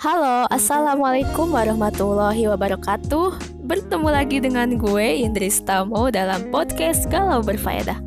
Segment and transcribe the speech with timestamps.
[0.00, 3.36] Halo, Assalamualaikum warahmatullahi wabarakatuh.
[3.68, 8.00] Bertemu lagi dengan gue Indris Tamo dalam podcast Galau Berfaedah.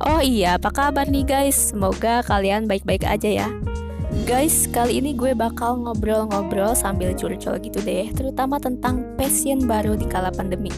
[0.00, 1.76] Oh iya, apa kabar nih guys?
[1.76, 3.48] Semoga kalian baik-baik aja ya.
[4.24, 10.08] Guys, kali ini gue bakal ngobrol-ngobrol sambil curcol gitu deh Terutama tentang passion baru di
[10.08, 10.72] kala pandemi.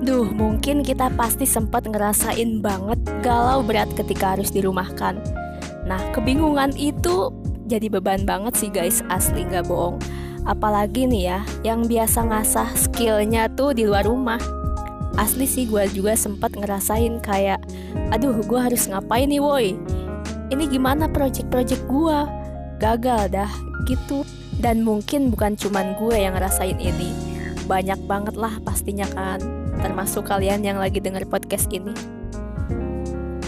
[0.00, 5.20] Duh, mungkin kita pasti sempat ngerasain banget galau berat ketika harus dirumahkan.
[5.84, 7.28] Nah, kebingungan itu
[7.70, 9.06] jadi beban banget sih guys.
[9.06, 10.02] Asli gak bohong.
[10.42, 14.42] Apalagi nih ya yang biasa ngasah skillnya tuh di luar rumah.
[15.14, 17.62] Asli sih gue juga sempat ngerasain kayak
[18.10, 19.78] aduh gue harus ngapain nih woi?
[20.50, 22.18] Ini gimana project-project gue
[22.82, 23.50] gagal dah
[23.86, 24.26] gitu.
[24.60, 27.14] Dan mungkin bukan cuman gue yang ngerasain ini.
[27.70, 29.38] Banyak banget lah pastinya kan
[29.80, 32.19] termasuk kalian yang lagi denger podcast ini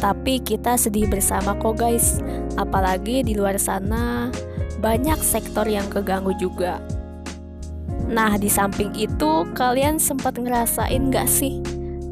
[0.03, 2.19] tapi kita sedih bersama kok guys.
[2.59, 4.35] Apalagi di luar sana
[4.83, 6.83] banyak sektor yang keganggu juga.
[8.11, 11.63] Nah di samping itu kalian sempat ngerasain gak sih?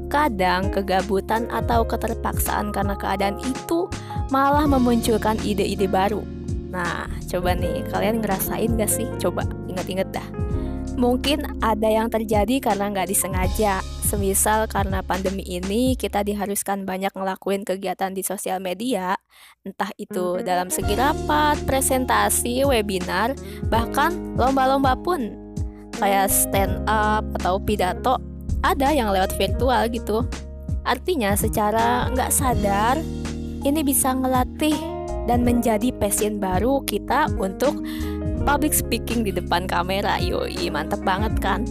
[0.06, 3.90] Kadang kegabutan atau keterpaksaan karena keadaan itu
[4.30, 6.22] malah memunculkan ide-ide baru.
[6.70, 9.10] Nah coba nih kalian ngerasain gak sih?
[9.18, 10.28] Coba inget-inget dah.
[10.94, 17.62] Mungkin ada yang terjadi karena nggak disengaja Semisal karena pandemi ini kita diharuskan banyak ngelakuin
[17.62, 19.14] kegiatan di sosial media,
[19.62, 23.38] entah itu dalam segi rapat, presentasi, webinar,
[23.70, 25.30] bahkan lomba-lomba pun
[26.02, 28.18] kayak stand up atau pidato
[28.66, 30.26] ada yang lewat virtual gitu.
[30.82, 32.98] Artinya secara nggak sadar
[33.62, 34.74] ini bisa ngelatih
[35.30, 37.78] dan menjadi passion baru kita untuk
[38.42, 40.18] public speaking di depan kamera.
[40.18, 41.62] Yoi, mantep banget kan?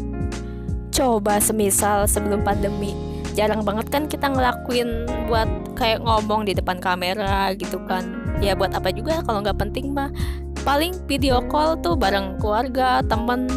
[1.00, 2.92] Coba semisal sebelum pandemi.
[3.32, 5.48] Jarang banget kan kita ngelakuin buat
[5.80, 8.36] kayak ngomong di depan kamera gitu kan.
[8.44, 10.12] Ya buat apa juga kalau nggak penting mah.
[10.68, 13.48] Paling video call tuh bareng keluarga temen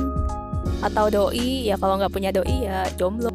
[0.87, 1.67] atau doi.
[1.67, 3.35] Ya kalau nggak punya doi ya jomblo.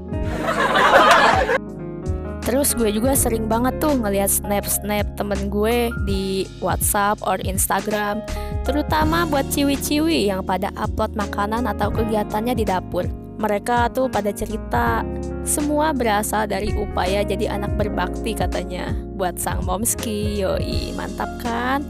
[2.47, 8.23] Terus gue juga sering banget tuh ngeliat snap-snap temen gue di WhatsApp or Instagram.
[8.63, 15.05] Terutama buat ciwi-ciwi yang pada upload makanan atau kegiatannya di dapur mereka tuh pada cerita
[15.45, 21.85] semua berasal dari upaya jadi anak berbakti katanya buat sang momski yoi mantap kan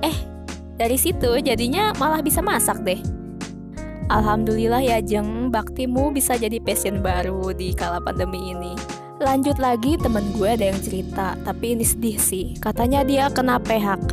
[0.00, 0.16] eh
[0.78, 2.98] dari situ jadinya malah bisa masak deh
[4.12, 8.76] Alhamdulillah ya Jeng, baktimu bisa jadi passion baru di kala pandemi ini.
[9.16, 12.52] Lanjut lagi temen gue ada yang cerita, tapi ini sedih sih.
[12.60, 14.12] Katanya dia kena PHK,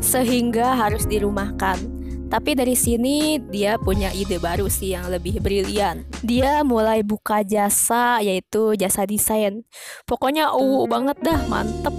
[0.00, 1.99] sehingga harus dirumahkan.
[2.30, 6.06] Tapi dari sini dia punya ide baru sih yang lebih brilian.
[6.22, 9.66] Dia mulai buka jasa yaitu jasa desain.
[10.06, 11.92] Pokoknya uh banget dah, mantep.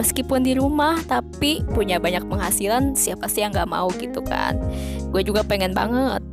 [0.00, 4.56] Meskipun di rumah tapi punya banyak penghasilan, siapa sih yang gak mau gitu kan?
[5.12, 6.24] Gue juga pengen banget.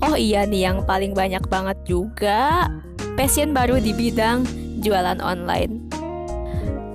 [0.00, 2.68] Oh iya nih yang paling banyak banget juga
[3.20, 4.48] passion baru di bidang
[4.80, 5.89] jualan online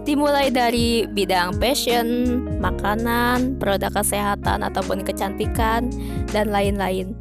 [0.06, 5.90] dimulai dari bidang fashion, makanan, produk kesehatan ataupun kecantikan,
[6.30, 7.18] dan lain-lain.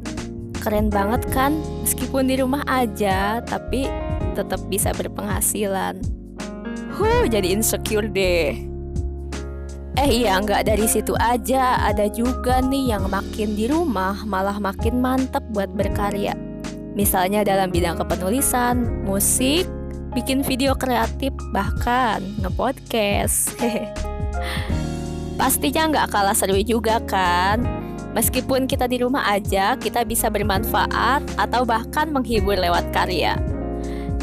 [0.61, 1.57] Keren banget kan?
[1.81, 3.89] Meskipun di rumah aja, tapi
[4.37, 5.97] tetap bisa berpenghasilan.
[6.95, 8.55] Huh, jadi insecure deh.
[9.95, 11.79] Eh iya, nggak dari situ aja.
[11.79, 16.35] Ada juga nih yang makin di rumah malah makin mantep buat berkarya.
[16.95, 19.67] Misalnya dalam bidang kepenulisan, musik,
[20.15, 23.51] bikin video kreatif, bahkan ngepodcast.
[25.39, 27.59] Pastinya nggak kalah seru juga kan?
[28.15, 33.35] Meskipun kita di rumah aja, kita bisa bermanfaat atau bahkan menghibur lewat karya.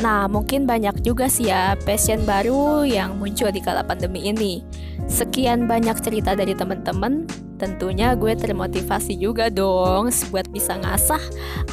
[0.00, 4.64] Nah, mungkin banyak juga sih ya passion baru yang muncul di kala pandemi ini.
[5.04, 7.28] Sekian banyak cerita dari teman-teman,
[7.60, 11.20] tentunya gue termotivasi juga dong buat bisa ngasah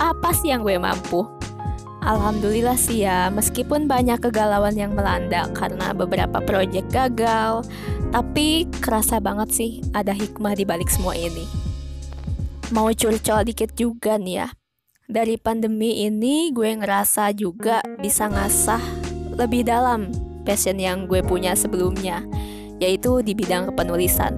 [0.04, 1.39] apa sih yang gue mampu.
[2.00, 7.68] Alhamdulillah sih ya, meskipun banyak kegalauan yang melanda karena beberapa proyek gagal,
[8.16, 11.44] tapi kerasa banget sih ada hikmah di balik semua ini.
[12.72, 14.48] Mau curcol dikit juga nih ya.
[15.10, 18.82] Dari pandemi ini gue ngerasa juga bisa ngasah
[19.36, 20.14] lebih dalam
[20.48, 22.24] passion yang gue punya sebelumnya,
[22.80, 24.38] yaitu di bidang kepenulisan.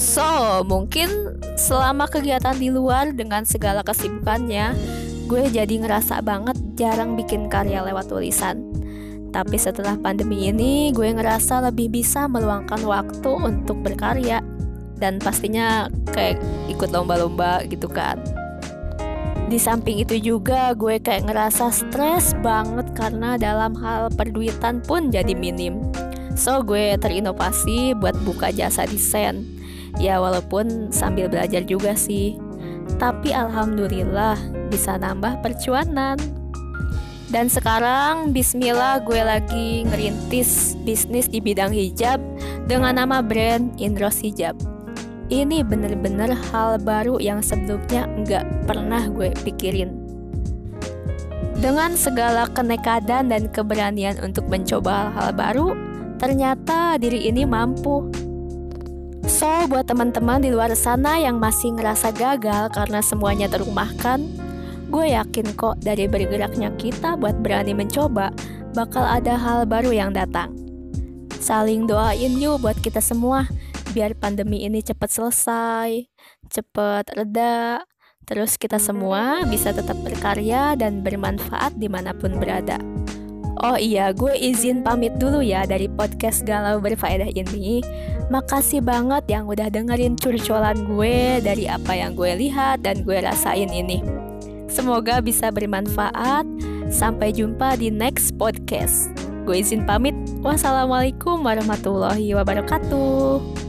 [0.00, 1.08] So, mungkin
[1.60, 4.72] selama kegiatan di luar dengan segala kesibukannya,
[5.30, 8.66] gue jadi ngerasa banget jarang bikin karya lewat tulisan.
[9.30, 14.42] Tapi setelah pandemi ini, gue ngerasa lebih bisa meluangkan waktu untuk berkarya
[14.98, 18.18] dan pastinya kayak ikut lomba-lomba gitu kan.
[19.46, 25.30] Di samping itu juga gue kayak ngerasa stres banget karena dalam hal perduitan pun jadi
[25.30, 25.78] minim.
[26.34, 29.46] So gue terinovasi buat buka jasa desain.
[30.02, 32.49] Ya walaupun sambil belajar juga sih
[33.00, 34.36] Tapi alhamdulillah
[34.68, 36.20] bisa nambah percuanan.
[37.32, 42.20] Dan sekarang bismillah gue lagi ngerintis bisnis di bidang hijab
[42.68, 44.58] dengan nama brand Indros Hijab.
[45.30, 49.94] Ini bener-bener hal baru yang sebelumnya nggak pernah gue pikirin.
[51.56, 55.68] Dengan segala kenekadan dan keberanian untuk mencoba hal-hal baru,
[56.18, 58.10] ternyata diri ini mampu.
[59.30, 64.18] So, buat teman-teman di luar sana yang masih ngerasa gagal karena semuanya terumahkan,
[64.90, 68.34] gue yakin kok dari bergeraknya kita buat berani mencoba,
[68.74, 70.50] bakal ada hal baru yang datang.
[71.38, 73.46] Saling doain yuk buat kita semua,
[73.94, 76.10] biar pandemi ini cepat selesai,
[76.50, 77.86] cepat reda,
[78.26, 82.82] terus kita semua bisa tetap berkarya dan bermanfaat di mana pun berada.
[83.58, 87.82] Oh iya, gue izin pamit dulu ya dari podcast Galau Berfaedah ini.
[88.30, 93.68] Makasih banget yang udah dengerin curcolan gue dari apa yang gue lihat dan gue rasain
[93.68, 94.00] ini.
[94.70, 96.46] Semoga bisa bermanfaat.
[96.90, 99.10] Sampai jumpa di next podcast.
[99.46, 100.14] Gue izin pamit.
[100.42, 103.59] Wassalamualaikum warahmatullahi wabarakatuh.